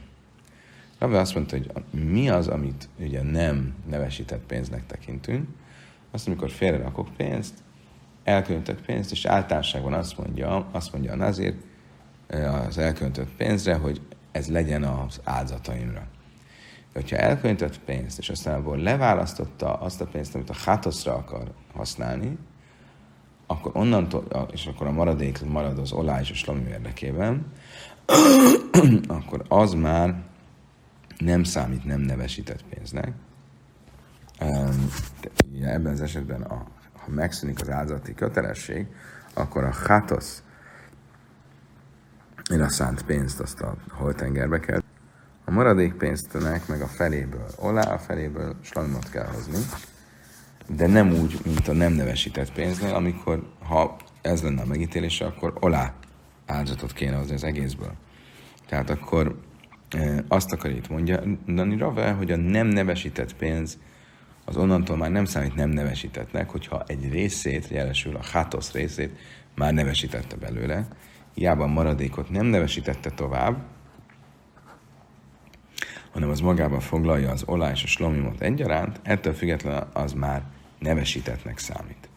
Rave 0.98 1.18
azt 1.18 1.34
mondta, 1.34 1.56
hogy 1.56 1.70
mi 1.90 2.28
az, 2.28 2.48
amit 2.48 2.88
ugye 2.98 3.22
nem 3.22 3.74
nevesített 3.88 4.42
pénznek 4.46 4.86
tekintünk, 4.86 5.48
azt, 6.10 6.26
amikor 6.26 6.50
félrerakok 6.50 7.08
pénzt, 7.16 7.54
elköltött 8.24 8.80
pénzt, 8.84 9.10
és 9.10 9.24
általánosságban 9.24 9.92
azt 9.92 10.18
mondja, 10.18 10.68
azt 10.72 10.92
mondja 10.92 11.12
a 11.12 11.16
nazir 11.16 11.54
az 12.68 12.78
elköltött 12.78 13.30
pénzre, 13.36 13.74
hogy 13.74 14.00
ez 14.36 14.50
legyen 14.50 14.84
az 14.84 15.20
áldozataimra. 15.24 16.06
De 16.92 17.00
hogyha 17.00 17.16
elkönyvített 17.16 17.80
pénzt, 17.80 18.18
és 18.18 18.28
aztán 18.28 18.54
abból 18.54 18.76
leválasztotta 18.76 19.74
azt 19.74 20.00
a 20.00 20.06
pénzt, 20.06 20.34
amit 20.34 20.50
a 20.50 20.56
hátoszra 20.64 21.14
akar 21.14 21.52
használni, 21.74 22.38
akkor 23.46 23.72
onnantól, 23.74 24.48
és 24.52 24.66
akkor 24.66 24.86
a 24.86 24.92
maradék 24.92 25.44
marad 25.44 25.78
az 25.78 25.92
olá 25.92 26.20
és 26.20 26.30
a 26.30 26.34
slami 26.34 26.68
érdekében, 26.68 27.46
akkor 29.18 29.44
az 29.48 29.72
már 29.72 30.14
nem 31.18 31.44
számít 31.44 31.84
nem 31.84 32.00
nevesített 32.00 32.64
pénznek. 32.64 33.12
Ebben 35.62 35.92
az 35.92 36.00
esetben, 36.00 36.42
a, 36.42 36.66
ha 36.92 37.10
megszűnik 37.10 37.60
az 37.60 37.70
áldozati 37.70 38.14
kötelesség, 38.14 38.86
akkor 39.34 39.64
a 39.64 39.72
hátosz 39.86 40.42
én 42.50 42.60
a 42.60 42.68
szánt 42.68 43.02
pénzt 43.02 43.40
azt 43.40 43.60
a 43.60 43.76
holtengerbe 43.90 44.60
kell. 44.60 44.82
A 45.44 45.50
maradék 45.50 45.92
pénztőnek 45.92 46.66
meg 46.66 46.80
a 46.80 46.86
feléből 46.86 47.46
olá, 47.58 47.92
a 47.92 47.98
feléből 47.98 48.56
slamot 48.60 49.10
kell 49.10 49.26
hozni, 49.26 49.58
de 50.68 50.86
nem 50.86 51.12
úgy, 51.12 51.38
mint 51.44 51.68
a 51.68 51.72
nem 51.72 51.92
nevesített 51.92 52.52
pénznél, 52.52 52.94
amikor 52.94 53.46
ha 53.62 53.96
ez 54.22 54.42
lenne 54.42 54.62
a 54.62 54.66
megítélése, 54.66 55.24
akkor 55.24 55.52
olá 55.60 55.94
áldozatot 56.46 56.92
kéne 56.92 57.16
hozni 57.16 57.34
az 57.34 57.44
egészből. 57.44 57.92
Tehát 58.68 58.90
akkor 58.90 59.40
e, 59.90 60.24
azt 60.28 60.52
akar 60.52 60.70
itt 60.70 60.88
mondja 60.88 61.22
Dani 61.46 61.76
Rave, 61.76 62.12
hogy 62.12 62.32
a 62.32 62.36
nem 62.36 62.66
nevesített 62.66 63.36
pénz 63.36 63.78
az 64.44 64.56
onnantól 64.56 64.96
már 64.96 65.10
nem 65.10 65.24
számít 65.24 65.54
nem 65.54 65.68
nevesítettnek, 65.68 66.50
hogyha 66.50 66.84
egy 66.86 67.10
részét, 67.10 67.68
jelesül 67.68 68.16
a 68.16 68.24
hátosz 68.32 68.72
részét 68.72 69.18
már 69.54 69.72
nevesítette 69.72 70.36
belőle, 70.36 70.88
hiába 71.36 71.64
a 71.64 71.66
maradékot 71.66 72.30
nem 72.30 72.46
nevesítette 72.46 73.10
tovább, 73.10 73.56
hanem 76.12 76.30
az 76.30 76.40
magában 76.40 76.80
foglalja 76.80 77.30
az 77.30 77.42
olaj 77.46 77.70
és 77.70 77.82
a 77.82 77.86
slomimot 77.86 78.40
egyaránt, 78.40 79.00
ettől 79.02 79.34
függetlenül 79.34 79.86
az 79.92 80.12
már 80.12 80.42
nevesítettnek 80.78 81.58
számít. 81.58 82.08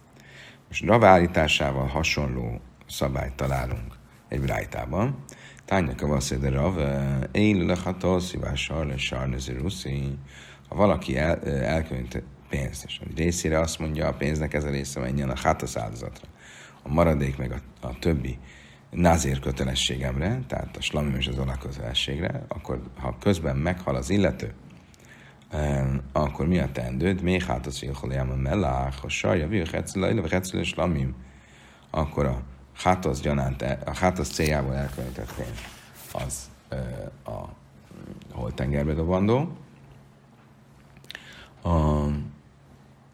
Most 0.68 0.86
Rav 0.86 1.04
állításával 1.04 1.88
hasonló 1.88 2.62
szabályt 2.88 3.34
találunk 3.34 3.94
egy 4.28 4.42
brájtában. 4.42 5.24
Tánya 5.66 5.96
kavaszéde 5.96 6.50
Rav, 6.50 6.78
él 7.32 7.66
lehatol 7.66 8.20
szívással 8.20 8.86
le 8.86 8.98
sarnöziruszi. 8.98 10.18
Ha 10.68 10.76
valaki 10.76 11.18
el, 11.18 11.42
elkönyvt 11.46 12.24
pénzt, 12.50 12.86
és 12.86 13.00
egy 13.10 13.18
részére 13.18 13.60
azt 13.60 13.80
mondja, 13.80 14.08
a 14.08 14.14
pénznek 14.14 14.54
ez 14.54 14.64
a 14.64 14.70
része 14.70 15.00
menjen 15.00 15.30
a 15.30 15.38
hátasz 15.38 15.78
áldozatra, 15.78 16.28
a 16.84 16.90
maradék 16.90 17.38
meg 17.38 17.52
a, 17.52 17.88
a 17.88 18.00
többi 18.00 18.38
názér 18.89 19.39
kötelességemre, 19.39 20.39
tehát 20.48 20.77
a 20.77 20.81
slamim 20.81 21.15
és 21.15 21.27
az 21.27 21.38
olaj 21.39 21.58
kötelességre, 21.60 22.46
akkor 22.48 22.81
ha 23.00 23.15
közben 23.19 23.55
meghal 23.55 23.96
az 23.96 24.10
illető, 24.10 24.53
akkor 26.12 26.48
mi 26.48 26.60
a 26.60 26.72
teendőd? 26.72 27.22
Még 27.22 27.43
hát 27.43 27.65
az, 27.65 27.79
hogy 27.79 28.15
a 28.15 28.36
mellách, 28.36 29.05
a 29.05 29.10
sajja, 29.10 29.48
a 30.60 30.63
slamim, 30.63 31.15
akkor 31.89 32.25
a 32.25 32.41
hátasz 32.74 33.19
gyanánt, 33.19 33.62
a 33.62 33.96
hátasz 33.96 34.29
céljából 34.29 34.75
elköltött 34.75 35.34
pénz, 35.34 35.60
az 36.13 36.50
a 37.25 37.46
holtengerbe 38.31 38.93
dobandó. 38.93 39.58
A 41.63 42.05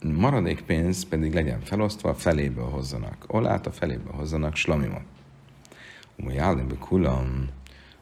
maradék 0.01 0.61
pénz 0.61 1.05
pedig 1.05 1.33
legyen 1.33 1.61
felosztva, 1.61 2.13
feléből 2.13 2.69
hozzanak 2.69 3.25
olát, 3.27 3.67
a 3.67 3.71
feléből 3.71 4.13
hozzanak 4.13 4.55
slamimot. 4.55 5.14
Umajállimbe 6.17 6.75
kulam, 6.75 7.49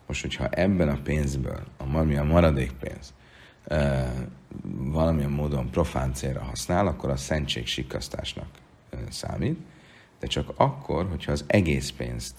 most, 0.07 0.21
hogyha 0.21 0.49
ebben 0.49 0.89
a 0.89 1.01
pénzből, 1.03 1.63
ami 1.77 2.15
a 2.15 2.23
maradék 2.23 2.71
pénz, 2.71 3.13
valamilyen 4.77 5.29
módon 5.29 5.69
profán 5.69 6.13
célra 6.13 6.43
használ, 6.43 6.87
akkor 6.87 7.09
a 7.09 7.15
szentség 7.15 7.67
sikasztásnak 7.67 8.47
számít, 9.09 9.59
de 10.19 10.27
csak 10.27 10.51
akkor, 10.55 11.07
hogyha 11.09 11.31
az 11.31 11.43
egész 11.47 11.91
pénzt 11.91 12.35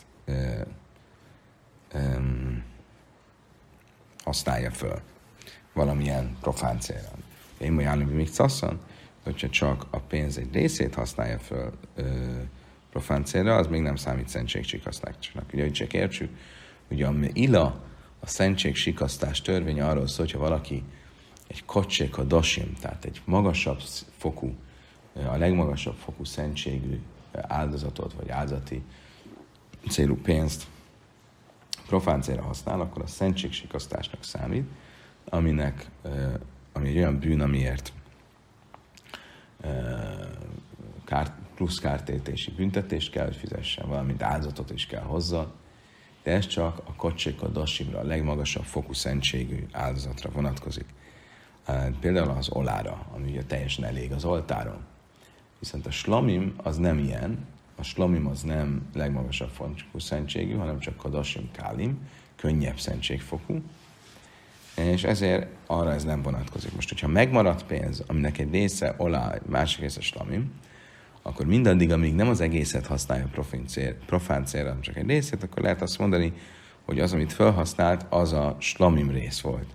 használja 4.24 4.70
föl 4.70 5.00
valamilyen 5.72 6.36
profán 6.40 6.80
célra. 6.80 7.10
Én 7.58 7.72
majd 7.72 8.14
még 8.14 8.28
szaszon, 8.28 8.80
hogyha 9.22 9.48
csak 9.48 9.86
a 9.90 9.98
pénz 9.98 10.38
egy 10.38 10.52
részét 10.52 10.94
használja 10.94 11.38
föl 11.38 11.72
ö, 11.94 12.02
profán 12.94 13.24
célra, 13.24 13.56
az 13.56 13.66
még 13.66 13.80
nem 13.80 13.96
számít 13.96 14.28
szentségsikasztásnak. 14.28 15.44
Ugye, 15.52 15.62
hogy 15.62 15.72
csak 15.72 15.92
értsük, 15.92 16.30
ugye 16.90 17.06
a 17.06 17.14
ila, 17.32 17.82
a 18.20 18.26
szentségsikasztás 18.26 19.42
törvény 19.42 19.80
arról 19.80 20.06
szól, 20.06 20.24
hogyha 20.24 20.38
valaki 20.38 20.82
egy 21.46 21.64
kocsék 21.64 22.18
a 22.18 22.22
dasim, 22.22 22.74
tehát 22.80 23.04
egy 23.04 23.22
magasabb 23.24 23.80
fokú, 24.16 24.54
a 25.12 25.36
legmagasabb 25.36 25.94
fokú 25.94 26.24
szentségű 26.24 27.00
áldozatot, 27.32 28.12
vagy 28.12 28.30
áldozati 28.30 28.82
célú 29.88 30.16
pénzt 30.16 30.66
profán 31.86 32.22
célra 32.22 32.42
használ, 32.42 32.80
akkor 32.80 33.02
a 33.02 33.06
szentségsikasztásnak 33.06 34.24
számít, 34.24 34.68
aminek, 35.24 35.90
ami 36.72 36.88
egy 36.88 36.96
olyan 36.96 37.18
bűn, 37.18 37.40
amiért 37.40 37.92
kár, 41.04 41.32
plusz 41.54 41.78
kártétési 41.78 42.50
büntetést 42.50 43.10
kell, 43.10 43.24
hogy 43.24 43.36
fizessen, 43.36 43.88
valamint 43.88 44.22
áldozatot 44.22 44.70
is 44.70 44.86
kell 44.86 45.02
hozzá, 45.02 45.46
de 46.22 46.30
ez 46.30 46.46
csak 46.46 46.80
a 46.84 46.94
kocsék 46.94 47.42
a 47.42 47.48
dasimra, 47.48 47.98
a 47.98 48.04
legmagasabb 48.04 48.64
fokú 48.64 48.92
szentségű 48.92 49.66
áldozatra 49.72 50.30
vonatkozik. 50.30 50.84
Például 52.00 52.30
az 52.30 52.48
olára, 52.50 53.06
ami 53.14 53.30
ugye 53.30 53.44
teljesen 53.44 53.84
elég 53.84 54.12
az 54.12 54.24
oltáron. 54.24 54.84
Viszont 55.58 55.86
a 55.86 55.90
slamim 55.90 56.54
az 56.56 56.76
nem 56.76 56.98
ilyen, 56.98 57.46
a 57.76 57.82
slamim 57.82 58.26
az 58.26 58.42
nem 58.42 58.88
legmagasabb 58.94 59.48
fokú 59.48 59.98
szentségű, 59.98 60.54
hanem 60.54 60.78
csak 60.78 60.96
kadasim 60.96 61.50
kálim, 61.52 62.08
könnyebb 62.36 62.78
szentségfokú, 62.78 63.62
és 64.76 65.04
ezért 65.04 65.46
arra 65.66 65.92
ez 65.92 66.04
nem 66.04 66.22
vonatkozik. 66.22 66.74
Most, 66.74 66.88
hogyha 66.88 67.08
megmaradt 67.08 67.64
pénz, 67.64 68.02
aminek 68.06 68.38
egy 68.38 68.50
része 68.50 68.94
olaj, 68.96 69.40
másik 69.46 69.80
része 69.80 70.00
slamim, 70.00 70.52
akkor 71.26 71.46
mindaddig, 71.46 71.92
amíg 71.92 72.14
nem 72.14 72.28
az 72.28 72.40
egészet 72.40 72.86
használja 72.86 73.28
profán, 73.32 73.66
cél, 73.66 73.94
profán 73.94 74.44
célra, 74.44 74.66
hanem 74.66 74.82
csak 74.82 74.96
egy 74.96 75.06
részét, 75.06 75.42
akkor 75.42 75.62
lehet 75.62 75.82
azt 75.82 75.98
mondani, 75.98 76.32
hogy 76.84 77.00
az, 77.00 77.12
amit 77.12 77.32
felhasznált, 77.32 78.06
az 78.08 78.32
a 78.32 78.56
slamim 78.58 79.10
rész 79.10 79.40
volt, 79.40 79.68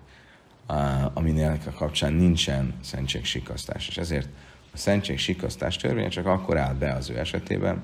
aminél 1.14 1.60
a 1.66 1.72
kapcsán 1.72 2.14
nincsen 2.14 2.74
szentségsikasztás. 2.82 3.88
És 3.88 3.98
ezért 3.98 4.30
a 4.74 4.78
szentségsikasztás 4.78 5.76
törvénye 5.76 6.08
csak 6.08 6.26
akkor 6.26 6.58
áll 6.58 6.74
be 6.74 6.94
az 6.94 7.10
ő 7.10 7.18
esetében, 7.18 7.84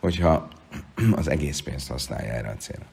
hogyha 0.00 0.48
az 1.12 1.28
egész 1.28 1.60
pénzt 1.60 1.88
használja 1.88 2.32
erre 2.32 2.48
a 2.48 2.56
célra. 2.56 2.86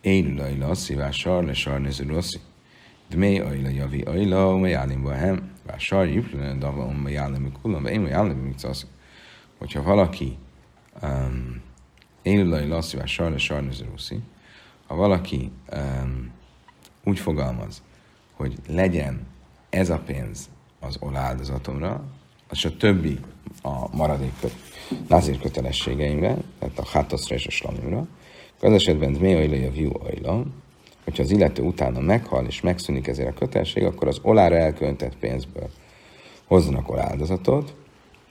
Én 0.00 0.34
lajla, 0.34 0.74
szívás 0.74 1.16
sarle, 1.16 1.54
sarnéző 1.54 2.06
rossz, 2.06 2.34
דמי 3.11 3.41
אוילה 3.41 3.69
יביא 3.69 4.03
אוילה 4.07 4.45
ומיילים 4.45 5.03
בהם, 5.03 5.39
והשאר 5.65 6.05
יפלן 6.05 6.59
דבר 6.59 6.87
ומיילים 6.87 7.45
מכולם, 7.45 7.85
ואין 7.85 8.03
מיילים 8.03 8.41
במצוס. 8.41 8.85
Hogyha 9.59 9.81
valaki 9.81 10.37
um, 11.01 11.61
élőlai 12.23 12.67
lasszi, 12.67 12.97
vagy 12.97 13.07
sarle 13.07 13.37
sarnözörúszi, 13.37 14.19
ha 14.87 14.95
valaki 14.95 15.51
um, 15.73 16.31
úgy 17.03 17.19
fogalmaz, 17.19 17.81
hogy 18.33 18.55
legyen 18.67 19.27
ez 19.69 19.89
a 19.89 19.99
pénz 19.99 20.49
az 20.79 20.97
oláldozatomra, 20.99 22.03
és 22.51 22.65
a 22.65 22.77
többi 22.77 23.19
a 23.61 23.95
maradék 23.95 24.33
nazír 25.07 25.39
kötelességeimre, 25.39 26.37
tehát 26.59 26.79
a 26.79 26.85
hátaszra 26.85 27.35
és 27.35 27.47
a 27.47 27.51
slamimra, 27.51 28.07
az 28.61 28.71
esetben 28.71 29.11
mi 29.11 29.33
ajla 29.33 29.67
a 29.67 29.71
viú 29.71 29.91
ajla, 30.03 30.45
hogyha 31.04 31.22
az 31.22 31.30
illető 31.30 31.62
utána 31.62 32.00
meghal 32.00 32.46
és 32.46 32.60
megszűnik 32.60 33.06
ezért 33.06 33.28
a 33.28 33.38
kötelesség, 33.38 33.84
akkor 33.84 34.08
az 34.08 34.18
olára 34.22 34.56
elköntett 34.56 35.16
pénzből 35.16 35.70
hozzanak 36.46 36.90
oláldozatot, 36.90 37.74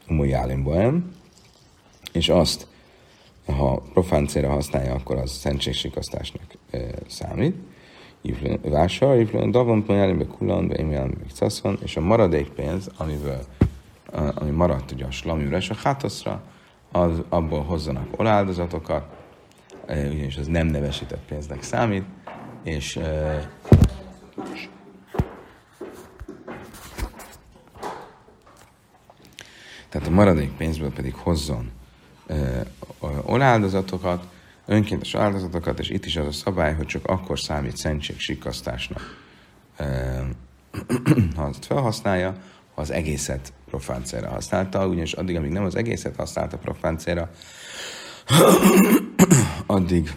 umújálimboem, 0.08 1.12
és 2.12 2.30
azt, 2.30 2.68
ha 3.46 3.84
profán 3.94 4.28
célra 4.28 4.50
használja, 4.50 4.94
akkor 4.94 5.18
az 5.18 5.32
szentségsikasztásnak 5.32 6.44
e, 6.72 6.80
számít. 7.08 7.56
Vásár, 8.62 9.20
iflőn, 9.20 9.52
davon, 9.52 9.84
pojálimbe, 9.84 10.26
kulan, 10.26 10.68
be 10.68 10.84
még 10.84 11.00
és 11.84 11.98
a 11.98 12.02
maradék 12.02 12.50
pénz, 12.50 12.90
amiből, 12.98 13.40
ami 14.34 14.50
maradt 14.50 14.92
ugye 14.92 15.06
a 15.06 15.12
slaműre 15.12 15.58
és 15.58 15.70
a 15.70 15.76
hátaszra, 15.84 16.42
az, 16.92 17.22
abból 17.30 17.64
hozzanak 17.64 18.08
oláldozatokat, 18.20 19.06
ugyanis 19.88 20.38
az 20.38 20.48
nem 20.48 20.68
nevesített 20.68 21.26
pénznek 21.28 21.64
számít, 21.64 22.04
és 22.64 23.00
tehát 29.90 30.08
a 30.08 30.10
maradék 30.10 30.52
pénzből 30.52 30.94
pedig 30.94 31.16
hozzon 31.16 31.72
uh, 32.28 32.66
oláldozatokat, 33.26 34.24
önkéntes 34.66 35.16
áldozatokat, 35.16 35.80
és 35.80 35.90
itt 35.90 36.06
is 36.06 36.16
az 36.16 36.26
a 36.26 36.32
szabály, 36.32 36.74
hogy 36.74 36.86
csak 36.86 37.06
akkor 37.06 37.40
számít 37.40 37.78
szentség 37.78 38.20
sikasztásnak, 38.20 39.02
uh, 39.80 40.20
ha 41.36 41.44
azt 41.44 41.66
felhasználja, 41.66 42.38
ha 42.76 42.82
az 42.82 42.92
egészet 42.92 43.54
profán 43.70 44.04
célra 44.04 44.30
használta, 44.30 44.88
ugyanis 44.88 45.14
addig, 45.14 45.36
amíg 45.36 45.52
nem 45.52 45.64
az 45.64 45.76
egészet 45.76 46.16
használta 46.16 46.58
profán 46.58 46.98
célra, 46.98 47.32
addig 49.66 50.12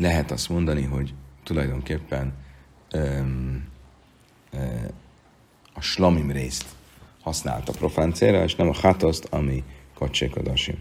lehet 0.00 0.30
azt 0.30 0.48
mondani, 0.48 0.82
hogy 0.82 1.14
tulajdonképpen 1.42 2.34
öm, 2.90 3.64
ö, 4.52 4.58
a 5.72 5.80
slamim 5.80 6.30
részt 6.30 6.64
használta 7.20 7.72
profán 7.72 8.12
célra, 8.12 8.42
és 8.42 8.54
nem 8.54 8.68
a 8.68 8.74
hatoszt, 8.74 9.24
ami 9.30 9.64
kacsékodasim. 9.94 10.78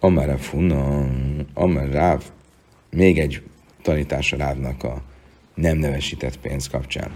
Amara 0.00 0.38
funa, 0.38 1.06
amar 1.54 1.88
ráv, 1.88 2.24
még 2.90 3.18
egy 3.18 3.42
tanítás 3.82 4.32
a 4.32 4.36
rávnak 4.36 4.82
a 4.82 5.02
nem 5.54 5.78
nevesített 5.78 6.38
pénz 6.38 6.68
kapcsán. 6.68 7.10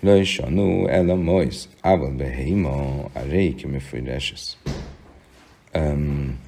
Lajsa, 0.00 0.48
nu, 0.48 0.86
el 0.86 1.08
a 1.08 1.14
mojsz, 1.14 1.68
ával 1.80 2.10
beheima, 2.10 3.04
a 3.12 3.20
réki, 3.28 3.66
mi 3.66 3.80
Um, 5.74 6.38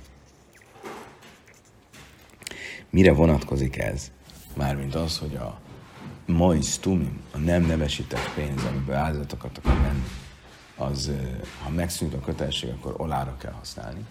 mire 2.91 3.13
vonatkozik 3.13 3.79
ez? 3.79 4.11
Mármint 4.57 4.95
az, 4.95 5.19
hogy 5.19 5.35
a 5.35 5.61
mois 6.27 6.79
tumim, 6.79 7.21
a 7.35 7.39
nem 7.39 7.63
nevesített 7.63 8.31
pénz, 8.35 8.65
amiből 8.65 8.95
áldozatokat 8.95 9.59
akar 9.59 9.81
venni, 9.81 10.05
az, 10.77 11.11
ha 11.63 11.71
megszűnt 11.71 12.15
a 12.15 12.21
kötelesség, 12.21 12.71
akkor 12.71 12.95
olára 12.97 13.37
kell 13.37 13.53
használni. 13.53 14.05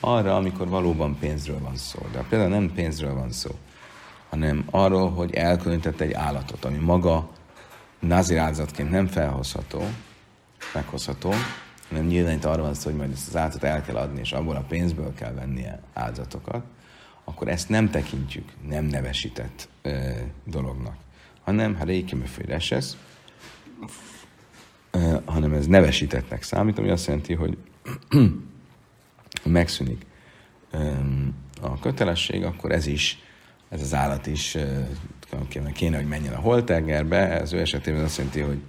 Arra, 0.00 0.36
amikor 0.36 0.68
valóban 0.68 1.18
pénzről 1.18 1.60
van 1.60 1.76
szó. 1.76 1.98
De 2.12 2.24
például 2.28 2.50
nem 2.50 2.72
pénzről 2.74 3.14
van 3.14 3.32
szó, 3.32 3.50
hanem 4.30 4.64
arról, 4.70 5.10
hogy 5.10 5.34
elkülönített 5.34 6.00
egy 6.00 6.12
állatot, 6.12 6.64
ami 6.64 6.78
maga 6.78 7.30
nazir 7.98 8.38
áldozatként 8.38 8.90
nem 8.90 9.06
felhozható, 9.06 9.82
meghozható, 10.74 11.32
hanem 11.88 12.06
nyilván 12.06 12.34
itt 12.34 12.44
arról 12.44 12.64
van 12.64 12.74
szó, 12.74 12.90
hogy 12.90 12.98
majd 12.98 13.12
ezt 13.12 13.28
az 13.28 13.36
áldozatot 13.36 13.68
el 13.68 13.82
kell 13.82 13.96
adni, 13.96 14.20
és 14.20 14.32
abból 14.32 14.56
a 14.56 14.64
pénzből 14.68 15.14
kell 15.14 15.32
vennie 15.32 15.80
áldozatokat, 15.92 16.64
akkor 17.24 17.48
ezt 17.48 17.68
nem 17.68 17.90
tekintjük 17.90 18.52
nem 18.68 18.84
nevesített 18.84 19.68
ö, 19.82 20.10
dolognak, 20.44 20.96
hanem 21.42 21.76
ha 21.76 21.84
réki 21.84 22.16
ez, 22.70 22.96
hanem 25.24 25.52
ez 25.52 25.66
nevesítettnek 25.66 26.42
számít, 26.42 26.78
ami 26.78 26.90
azt 26.90 27.06
jelenti, 27.06 27.34
hogy 27.34 27.58
megszűnik 29.44 30.06
a 31.60 31.78
kötelesség, 31.78 32.44
akkor 32.44 32.72
ez 32.72 32.86
is, 32.86 33.18
ez 33.68 33.80
az 33.80 33.94
állat 33.94 34.26
is 34.26 34.56
kéne, 35.72 35.96
hogy 35.96 36.08
menjen 36.08 36.34
a 36.34 36.40
holtengerbe, 36.40 37.40
ez 37.40 37.52
ő 37.52 37.60
esetében 37.60 38.04
azt 38.04 38.16
jelenti, 38.16 38.40
hogy 38.40 38.62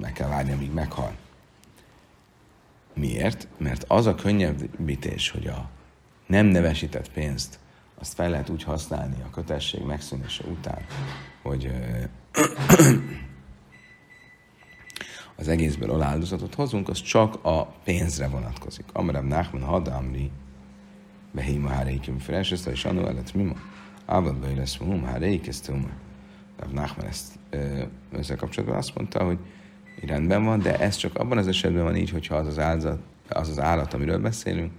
meg 0.00 0.12
kell 0.12 0.28
várni, 0.28 0.52
amíg 0.52 0.72
meghal. 0.72 1.16
Miért? 2.94 3.48
Mert 3.56 3.84
az 3.88 4.06
a 4.06 4.14
könnyebbítés, 4.14 5.30
hogy 5.30 5.46
a 5.46 5.70
nem 6.28 6.46
nevesített 6.46 7.12
pénzt 7.12 7.58
azt 8.00 8.14
fel 8.14 8.30
lehet 8.30 8.48
úgy 8.48 8.62
használni 8.62 9.16
a 9.26 9.30
kötesség 9.30 9.82
megszűnése 9.82 10.44
után, 10.44 10.84
hogy 11.42 11.70
az 15.36 15.48
egészből 15.48 15.90
aláldozatot 15.90 16.54
hozunk, 16.54 16.88
az 16.88 17.02
csak 17.02 17.44
a 17.44 17.64
pénzre 17.84 18.28
vonatkozik. 18.28 18.84
Amarab 18.92 19.24
Nachman 19.24 19.62
Hadamri 19.62 20.30
Behima 21.32 21.68
Háreikim 21.68 22.18
Feleseszta, 22.18 22.70
és 22.70 22.84
Anu 22.84 23.06
Elet 23.06 23.34
Mima. 23.34 23.54
Ávad 24.06 24.36
Bejlesz 24.36 24.76
Mum 24.76 25.04
Háreikesztőm. 25.04 25.90
Rab 26.58 26.72
Nachman 26.72 27.06
ezt 27.06 27.38
ezzel 28.12 28.36
kapcsolatban 28.36 28.78
azt 28.78 28.94
mondta, 28.94 29.24
hogy 29.24 29.38
rendben 30.06 30.44
van, 30.44 30.58
de 30.58 30.78
ez 30.78 30.96
csak 30.96 31.16
abban 31.16 31.38
az 31.38 31.46
esetben 31.46 31.82
van 31.82 31.96
így, 31.96 32.10
hogyha 32.10 32.36
az 32.36 32.46
az, 32.46 32.58
áldozat, 32.58 33.00
az, 33.28 33.48
az 33.48 33.58
állat, 33.58 33.94
amiről 33.94 34.18
beszélünk, 34.18 34.72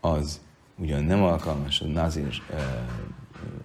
az 0.00 0.40
ugyan 0.78 1.04
nem 1.04 1.22
alkalmas 1.22 1.80
a 1.80 1.86
nazir 1.86 2.42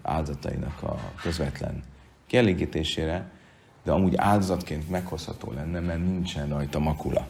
áldozatainak 0.02 0.84
a 0.84 1.12
közvetlen 1.21 1.84
kielégítésére, 2.28 3.32
de 3.84 3.91
amúgy 3.91 4.15
áldozatként 4.15 4.89
meghozható 4.89 5.52
lenne, 5.52 5.80
mert 5.80 5.99
nincsen 5.99 6.49
rajta 6.49 6.80
makula. 6.80 7.28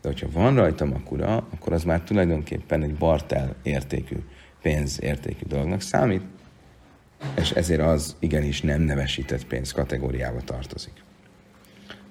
De 0.00 0.08
hogyha 0.08 0.30
van 0.30 0.54
rajta 0.54 0.84
makula, 0.84 1.36
akkor 1.36 1.72
az 1.72 1.84
már 1.84 2.00
tulajdonképpen 2.00 2.82
egy 2.82 2.94
bartel 2.94 3.54
értékű, 3.62 4.16
pénz 4.62 5.02
értékű 5.02 5.46
dolognak 5.46 5.80
számít, 5.80 6.22
és 7.34 7.50
ezért 7.50 7.80
az 7.80 8.16
igenis 8.18 8.60
nem 8.60 8.80
nevesített 8.80 9.46
pénz 9.46 9.72
kategóriába 9.72 10.40
tartozik. 10.40 11.02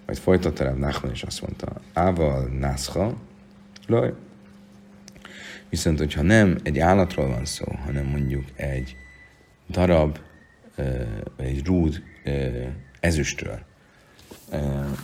Majd 0.06 0.18
folytatta 0.18 0.64
Rav 0.64 0.78
Nachman, 0.78 1.12
és 1.12 1.24
azt 1.24 1.42
mondta, 1.42 1.74
Ával 1.94 2.48
nászha, 2.48 3.14
loj. 3.88 4.14
Viszont, 5.72 5.98
hogyha 5.98 6.22
nem 6.22 6.58
egy 6.64 6.80
állatról 6.80 7.28
van 7.28 7.46
szó, 7.46 7.66
hanem 7.86 8.06
mondjuk 8.06 8.46
egy 8.56 8.96
darab, 9.70 10.18
egy 11.38 11.66
rúd 11.66 12.04
ezüstről, 13.00 13.60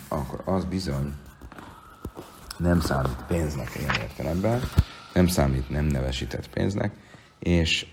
akkor 0.08 0.41
az 0.45 0.65
bizony 0.65 1.13
nem 2.58 2.80
számít 2.80 3.23
pénznek 3.27 3.71
ilyen 3.80 3.95
értelemben, 4.01 4.62
nem 5.13 5.27
számít 5.27 5.69
nem 5.69 5.86
nevesített 5.86 6.49
pénznek, 6.49 6.91
és 7.39 7.86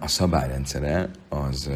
a 0.00 0.08
szabályrendszere 0.08 1.10
az 1.28 1.70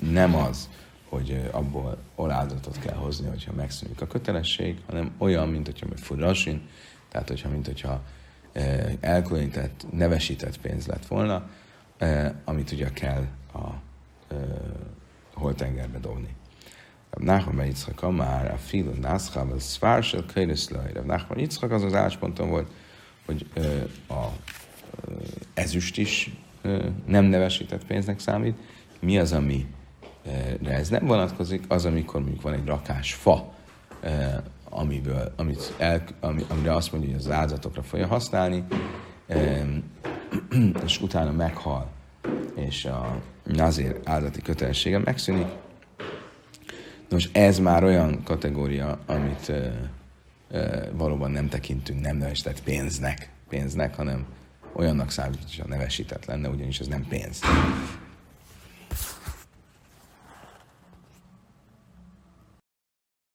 nem 0.00 0.34
az, 0.34 0.68
hogy 1.16 1.48
abból 1.50 1.98
oláldatot 2.14 2.78
kell 2.78 2.94
hozni, 2.94 3.28
hogyha 3.28 3.52
megszűnik 3.52 4.00
a 4.00 4.06
kötelesség, 4.06 4.78
hanem 4.86 5.14
olyan, 5.18 5.48
mint 5.48 5.66
hogyha 5.66 5.86
meg 5.88 5.98
furasin, 5.98 6.68
tehát 7.08 7.28
hogyha, 7.28 7.48
mint 7.48 7.66
hogyha 7.66 8.02
elkülönített, 9.00 9.86
nevesített 9.92 10.60
pénz 10.60 10.86
lett 10.86 11.06
volna, 11.06 11.50
amit 12.44 12.72
ugye 12.72 12.90
kell 12.92 13.26
a 13.54 13.68
holtengerbe 15.34 15.98
dobni. 15.98 16.34
Nachman 17.10 17.56
ben 17.56 17.66
Yitzchak 17.66 18.16
már 18.16 18.52
a 18.52 18.56
filo 18.56 18.92
nászha, 19.00 19.40
a 19.40 19.58
szvársel 19.58 20.24
könyveszlaj. 20.32 20.92
Nachman 21.04 21.38
Yitzchak 21.38 21.70
az 21.70 21.82
az 21.82 21.94
állásponton 21.94 22.48
volt, 22.48 22.70
hogy 23.26 23.46
a 24.08 24.24
ezüst 25.54 25.98
is 25.98 26.30
nem 27.06 27.24
nevesített 27.24 27.86
pénznek 27.86 28.18
számít. 28.18 28.58
Mi 29.00 29.18
az, 29.18 29.32
ami 29.32 29.66
ez 30.64 30.88
nem 30.88 31.06
vonatkozik, 31.06 31.64
az, 31.68 31.84
amikor 31.84 32.20
mondjuk 32.20 32.42
van 32.42 32.52
egy 32.52 32.66
rakás 32.66 33.14
fa, 33.14 33.52
amiből, 34.68 35.32
amit 35.36 35.74
el, 35.78 36.02
ami, 36.20 36.44
amire 36.48 36.74
azt 36.74 36.92
mondja, 36.92 37.10
hogy 37.10 37.18
az 37.18 37.30
áldozatokra 37.30 37.82
fogja 37.82 38.06
használni, 38.06 38.64
és 40.84 41.00
utána 41.00 41.32
meghal, 41.32 41.90
és 42.54 42.84
a 42.84 43.20
nazir 43.44 44.00
áldati 44.04 44.42
kötelessége 44.42 44.98
megszűnik. 44.98 45.46
Nos, 47.08 47.28
ez 47.32 47.58
már 47.58 47.84
olyan 47.84 48.22
kategória, 48.24 48.98
amit 49.06 49.52
valóban 50.92 51.30
nem 51.30 51.48
tekintünk 51.48 52.00
nem 52.00 52.16
nevesített 52.16 52.62
pénznek, 52.62 53.30
pénznek, 53.48 53.94
hanem 53.94 54.26
olyannak 54.72 55.10
számít, 55.10 55.38
hogy 55.42 55.62
a 55.64 55.68
nevesített 55.68 56.24
lenne, 56.24 56.48
ugyanis 56.48 56.80
ez 56.80 56.86
nem 56.86 57.06
pénz. 57.08 57.40